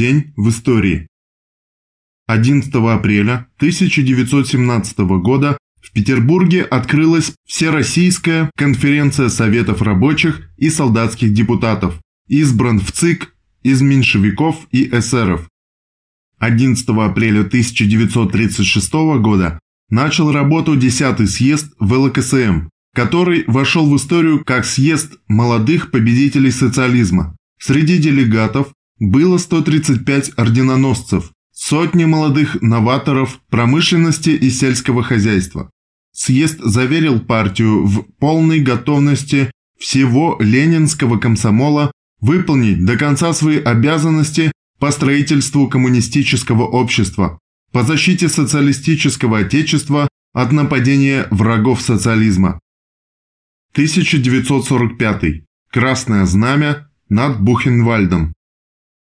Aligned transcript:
День 0.00 0.32
в 0.34 0.48
истории. 0.48 1.08
11 2.26 2.74
апреля 2.74 3.48
1917 3.58 4.98
года 5.20 5.58
в 5.82 5.92
Петербурге 5.92 6.62
открылась 6.62 7.34
Всероссийская 7.46 8.50
конференция 8.56 9.28
Советов 9.28 9.82
рабочих 9.82 10.48
и 10.56 10.70
солдатских 10.70 11.34
депутатов, 11.34 12.00
избран 12.28 12.80
в 12.80 12.92
ЦИК 12.92 13.34
из 13.62 13.82
меньшевиков 13.82 14.66
и 14.70 14.88
эсеров. 14.88 15.50
11 16.38 16.88
апреля 16.88 17.40
1936 17.40 18.92
года 19.20 19.58
начал 19.90 20.32
работу 20.32 20.78
10-й 20.78 21.26
съезд 21.28 21.74
ВЛКСМ, 21.78 22.68
который 22.94 23.44
вошел 23.48 23.86
в 23.86 23.94
историю 23.98 24.46
как 24.46 24.64
съезд 24.64 25.18
молодых 25.28 25.90
победителей 25.90 26.52
социализма. 26.52 27.36
Среди 27.58 27.98
делегатов 27.98 28.72
было 29.00 29.38
135 29.38 30.32
орденоносцев, 30.36 31.32
сотни 31.52 32.04
молодых 32.04 32.62
новаторов 32.62 33.40
промышленности 33.50 34.30
и 34.30 34.50
сельского 34.50 35.02
хозяйства. 35.02 35.70
Съезд 36.12 36.58
заверил 36.60 37.18
партию 37.18 37.86
в 37.86 38.02
полной 38.18 38.60
готовности 38.60 39.50
всего 39.78 40.36
ленинского 40.38 41.18
комсомола 41.18 41.90
выполнить 42.20 42.84
до 42.84 42.98
конца 42.98 43.32
свои 43.32 43.58
обязанности 43.58 44.52
по 44.78 44.90
строительству 44.90 45.68
коммунистического 45.68 46.64
общества, 46.64 47.38
по 47.72 47.82
защите 47.82 48.28
социалистического 48.28 49.38
отечества 49.38 50.08
от 50.34 50.52
нападения 50.52 51.26
врагов 51.30 51.80
социализма. 51.80 52.60
1945. 53.72 55.44
Красное 55.70 56.26
знамя 56.26 56.90
над 57.08 57.40
Бухенвальдом. 57.40 58.34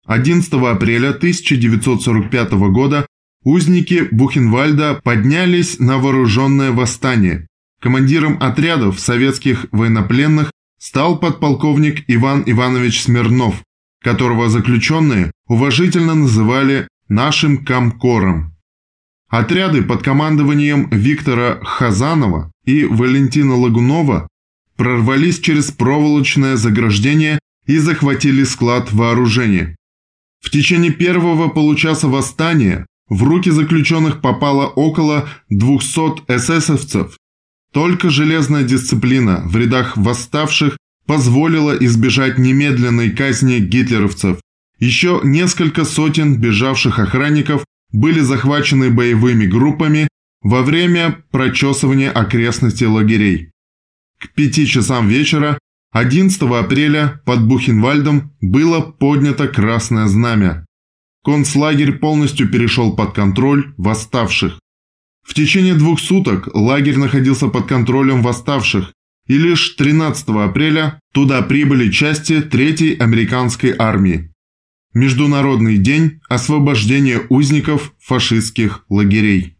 11 0.05 0.53
апреля 0.53 1.09
1945 1.11 2.51
года 2.71 3.05
узники 3.43 4.07
Бухенвальда 4.11 4.99
поднялись 5.01 5.79
на 5.79 5.97
вооруженное 5.97 6.71
восстание. 6.71 7.47
Командиром 7.79 8.37
отрядов 8.41 8.99
советских 8.99 9.65
военнопленных 9.71 10.51
стал 10.77 11.17
подполковник 11.19 12.03
Иван 12.07 12.43
Иванович 12.45 13.03
Смирнов, 13.03 13.63
которого 14.01 14.49
заключенные 14.49 15.31
уважительно 15.47 16.15
называли 16.15 16.87
«нашим 17.07 17.63
комкором». 17.63 18.53
Отряды 19.29 19.83
под 19.83 20.03
командованием 20.03 20.89
Виктора 20.91 21.59
Хазанова 21.63 22.51
и 22.65 22.83
Валентина 22.83 23.55
Лагунова 23.55 24.27
прорвались 24.75 25.39
через 25.39 25.71
проволочное 25.71 26.57
заграждение 26.57 27.39
и 27.65 27.77
захватили 27.77 28.43
склад 28.43 28.91
вооружения. 28.91 29.75
В 30.43 30.49
течение 30.49 30.91
первого 30.91 31.47
получаса 31.47 32.07
восстания 32.09 32.85
в 33.09 33.23
руки 33.23 33.49
заключенных 33.49 34.21
попало 34.21 34.67
около 34.67 35.29
200 35.49 36.23
эсэсовцев. 36.27 37.17
Только 37.73 38.09
железная 38.09 38.63
дисциплина 38.63 39.41
в 39.45 39.55
рядах 39.55 39.95
восставших 39.95 40.77
позволила 41.07 41.71
избежать 41.71 42.37
немедленной 42.37 43.11
казни 43.11 43.59
гитлеровцев. 43.59 44.39
Еще 44.79 45.21
несколько 45.23 45.85
сотен 45.85 46.39
бежавших 46.39 46.99
охранников 46.99 47.65
были 47.91 48.19
захвачены 48.19 48.89
боевыми 48.89 49.45
группами 49.45 50.09
во 50.41 50.61
время 50.61 51.23
прочесывания 51.31 52.11
окрестностей 52.11 52.87
лагерей. 52.87 53.51
К 54.19 54.33
пяти 54.33 54.67
часам 54.67 55.07
вечера 55.07 55.57
11 55.93 56.41
апреля 56.41 57.21
под 57.23 57.45
Бухенвальдом 57.47 58.33
было 58.41 58.81
поднято 58.81 59.47
Красное 59.47 60.07
Знамя. 60.07 60.65
Концлагерь 61.23 61.93
полностью 61.93 62.49
перешел 62.49 62.95
под 62.95 63.13
контроль 63.13 63.75
восставших. 63.77 64.59
В 65.21 65.35
течение 65.35 65.75
двух 65.75 65.99
суток 65.99 66.49
лагерь 66.55 66.97
находился 66.97 67.47
под 67.47 67.67
контролем 67.67 68.23
восставших, 68.23 68.91
и 69.27 69.37
лишь 69.37 69.75
13 69.75 70.29
апреля 70.29 70.99
туда 71.13 71.43
прибыли 71.43 71.91
части 71.91 72.41
3-й 72.41 72.95
американской 72.95 73.75
армии. 73.77 74.33
Международный 74.95 75.77
день 75.77 76.21
освобождения 76.27 77.21
узников 77.29 77.93
фашистских 77.99 78.83
лагерей. 78.89 79.57